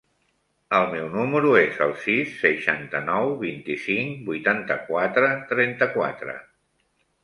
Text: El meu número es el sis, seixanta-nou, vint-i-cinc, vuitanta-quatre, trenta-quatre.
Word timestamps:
El 0.77 0.87
meu 0.93 1.11
número 1.15 1.51
es 1.59 1.77
el 1.87 1.93
sis, 2.07 2.33
seixanta-nou, 2.45 3.31
vint-i-cinc, 3.45 4.27
vuitanta-quatre, 4.33 5.35
trenta-quatre. 5.57 6.41